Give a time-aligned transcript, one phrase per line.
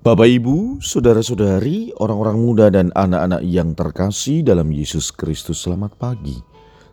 [0.00, 6.40] Bapak, Ibu, saudara-saudari, orang-orang muda, dan anak-anak yang terkasih dalam Yesus Kristus, selamat pagi.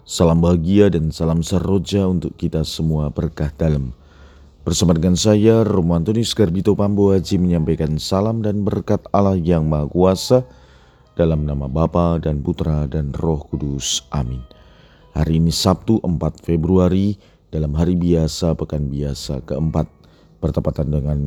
[0.03, 3.95] Salam bahagia dan salam seroja untuk kita semua berkah dalam.
[4.67, 9.87] Bersama dengan saya, Romo Antonius Garbito Pambu Haji menyampaikan salam dan berkat Allah yang Maha
[9.87, 10.43] Kuasa
[11.15, 14.03] dalam nama Bapa dan Putra dan Roh Kudus.
[14.11, 14.43] Amin.
[15.15, 17.15] Hari ini Sabtu 4 Februari
[17.55, 19.87] dalam hari biasa pekan biasa keempat
[20.43, 21.19] bertepatan dengan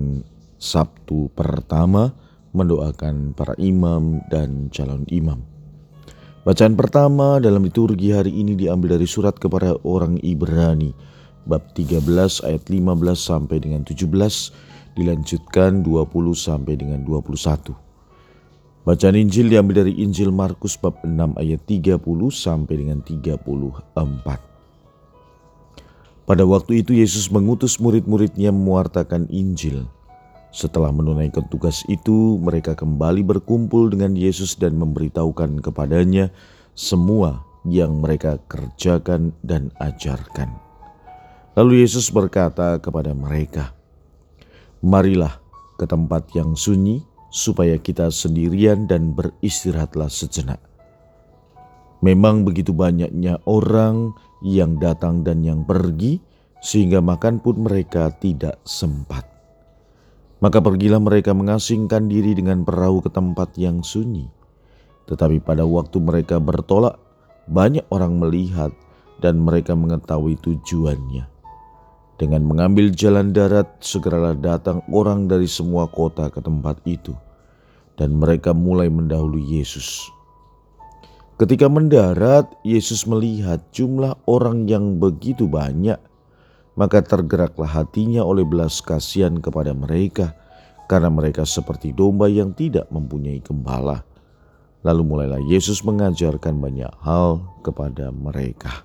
[0.61, 2.13] Sabtu pertama
[2.53, 5.41] mendoakan para imam dan calon imam.
[6.45, 10.93] Bacaan pertama dalam liturgi hari ini diambil dari surat kepada orang Ibrani
[11.49, 12.77] bab 13 ayat 15
[13.17, 14.05] sampai dengan 17
[15.01, 17.73] dilanjutkan 20 sampai dengan 21.
[18.85, 22.01] Bacaan Injil diambil dari Injil Markus bab 6 ayat 30
[22.33, 23.81] sampai dengan 34.
[26.29, 29.89] Pada waktu itu Yesus mengutus murid-muridnya mewartakan Injil.
[30.51, 36.35] Setelah menunaikan tugas itu, mereka kembali berkumpul dengan Yesus dan memberitahukan kepadanya
[36.75, 40.51] semua yang mereka kerjakan dan ajarkan.
[41.55, 43.71] Lalu Yesus berkata kepada mereka,
[44.83, 45.39] "Marilah
[45.79, 50.59] ke tempat yang sunyi, supaya kita sendirian dan beristirahatlah sejenak."
[52.03, 56.19] Memang begitu banyaknya orang yang datang dan yang pergi,
[56.59, 59.30] sehingga makan pun mereka tidak sempat.
[60.41, 64.33] Maka pergilah mereka mengasingkan diri dengan perahu ke tempat yang sunyi.
[65.05, 66.97] Tetapi pada waktu mereka bertolak,
[67.45, 68.73] banyak orang melihat
[69.21, 71.29] dan mereka mengetahui tujuannya.
[72.17, 77.17] Dengan mengambil jalan darat, segeralah datang orang dari semua kota ke tempat itu,
[77.97, 80.09] dan mereka mulai mendahului Yesus.
[81.41, 85.97] Ketika mendarat, Yesus melihat jumlah orang yang begitu banyak
[86.79, 90.35] maka tergeraklah hatinya oleh belas kasihan kepada mereka,
[90.87, 94.03] karena mereka seperti domba yang tidak mempunyai gembala.
[94.81, 98.83] Lalu mulailah Yesus mengajarkan banyak hal kepada mereka.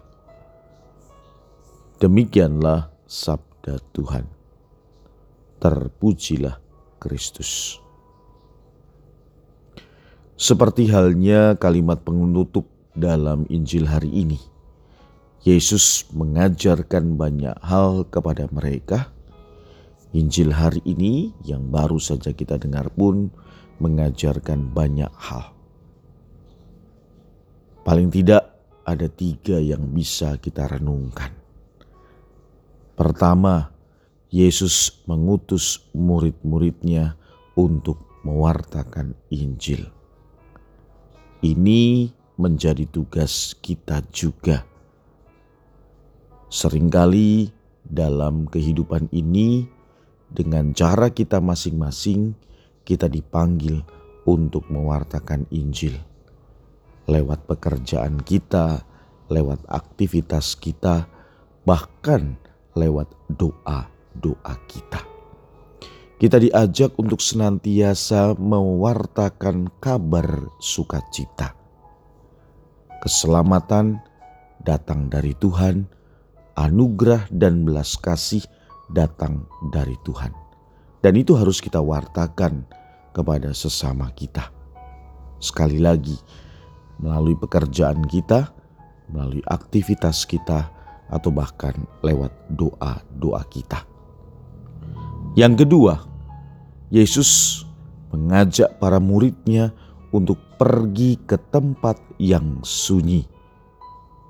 [2.03, 4.28] Demikianlah sabda Tuhan.
[5.63, 6.59] Terpujilah
[7.00, 7.79] Kristus.
[10.35, 14.54] Seperti halnya kalimat penutup dalam Injil hari ini
[15.45, 19.13] Yesus mengajarkan banyak hal kepada mereka.
[20.09, 23.29] Injil hari ini yang baru saja kita dengar pun
[23.78, 25.53] mengajarkan banyak hal.
[27.85, 28.57] Paling tidak
[28.89, 31.29] ada tiga yang bisa kita renungkan.
[32.97, 33.69] Pertama,
[34.33, 37.22] Yesus mengutus murid-muridnya
[37.53, 39.94] untuk mewartakan Injil.
[41.45, 42.09] Ini
[42.41, 44.73] menjadi tugas kita juga
[46.55, 47.51] Seringkali
[47.83, 49.67] dalam kehidupan ini,
[50.31, 52.31] dengan cara kita masing-masing,
[52.88, 53.83] kita dipanggil
[54.23, 55.99] untuk mewartakan Injil
[57.11, 58.88] lewat pekerjaan kita,
[59.27, 61.11] lewat aktivitas kita,
[61.67, 62.39] bahkan
[62.71, 65.03] lewat doa-doa kita.
[66.15, 71.51] Kita diajak untuk senantiasa mewartakan kabar sukacita.
[73.03, 73.99] Keselamatan
[74.63, 75.91] datang dari Tuhan
[76.55, 78.43] anugerah dan belas kasih
[78.91, 80.31] datang dari Tuhan.
[81.03, 82.66] Dan itu harus kita wartakan
[83.13, 84.49] kepada sesama kita.
[85.38, 86.17] Sekali lagi,
[86.97, 88.49] melalui pekerjaan kita,
[89.11, 90.71] melalui aktivitas kita,
[91.05, 93.85] atau bahkan lewat doa-doa kita.
[95.38, 95.94] Yang kedua,
[96.89, 97.61] Yesus
[98.09, 99.75] mengajak para muridnya
[100.09, 103.27] untuk pergi ke tempat yang sunyi,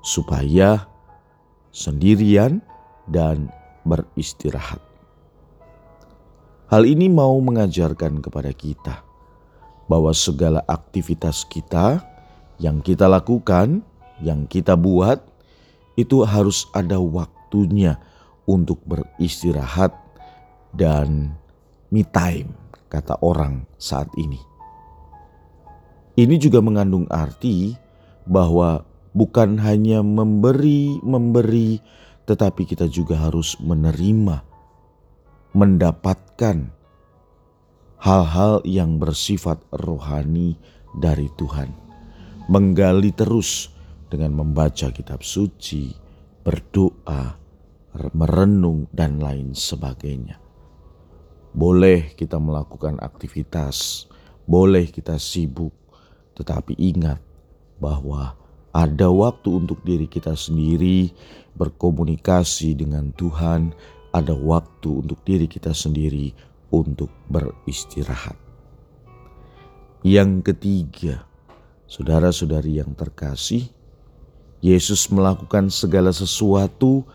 [0.02, 0.90] supaya
[1.76, 2.64] sendirian,
[3.12, 3.52] dan
[3.84, 4.80] beristirahat.
[6.72, 9.04] Hal ini mau mengajarkan kepada kita
[9.86, 12.02] bahwa segala aktivitas kita
[12.58, 13.84] yang kita lakukan,
[14.24, 15.20] yang kita buat,
[16.00, 18.00] itu harus ada waktunya
[18.48, 19.94] untuk beristirahat
[20.74, 21.36] dan
[21.92, 22.56] me time,
[22.88, 24.40] kata orang saat ini.
[26.16, 27.76] Ini juga mengandung arti
[28.24, 31.80] bahwa bukan hanya memberi, memberi,
[32.28, 34.44] tetapi kita juga harus menerima,
[35.56, 36.68] mendapatkan
[38.04, 40.60] hal-hal yang bersifat rohani
[41.00, 41.72] dari Tuhan.
[42.52, 43.72] Menggali terus
[44.12, 45.90] dengan membaca kitab suci,
[46.46, 47.40] berdoa,
[48.14, 50.38] merenung, dan lain sebagainya.
[51.56, 54.06] Boleh kita melakukan aktivitas,
[54.44, 55.74] boleh kita sibuk,
[56.36, 57.18] tetapi ingat
[57.80, 58.45] bahwa
[58.76, 61.08] ada waktu untuk diri kita sendiri
[61.56, 63.72] berkomunikasi dengan Tuhan,
[64.12, 66.36] ada waktu untuk diri kita sendiri
[66.76, 68.36] untuk beristirahat.
[70.04, 71.24] Yang ketiga,
[71.88, 73.72] saudara-saudari yang terkasih,
[74.60, 77.08] Yesus melakukan segala sesuatu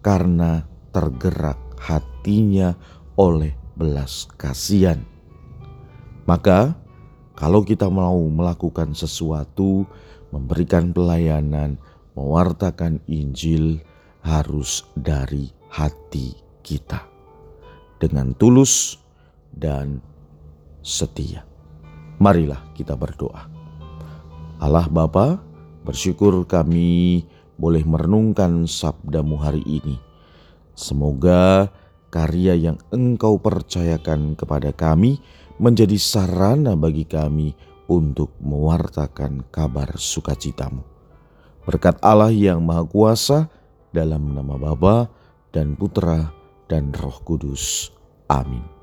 [0.00, 0.64] karena
[0.96, 2.72] tergerak hatinya
[3.20, 5.04] oleh belas kasihan.
[6.24, 6.72] Maka,
[7.36, 9.84] kalau kita mau melakukan sesuatu,
[10.32, 11.78] memberikan pelayanan,
[12.16, 13.84] mewartakan Injil,
[14.24, 16.34] harus dari hati
[16.64, 17.04] kita
[18.00, 18.98] dengan tulus
[19.52, 20.02] dan
[20.82, 21.46] setia.
[22.18, 23.46] Marilah kita berdoa.
[24.62, 25.42] Allah Bapa,
[25.82, 27.22] bersyukur kami
[27.58, 29.98] boleh merenungkan sabdamu hari ini.
[30.72, 31.68] Semoga
[32.14, 35.18] karya yang engkau percayakan kepada kami
[35.58, 37.54] menjadi sarana bagi kami
[37.88, 40.82] untuk mewartakan kabar sukacitamu.
[41.62, 43.38] Berkat Allah yang Maha Kuasa,
[43.92, 45.06] dalam nama Bapa
[45.52, 46.32] dan Putra
[46.66, 47.92] dan Roh Kudus.
[48.26, 48.81] Amin.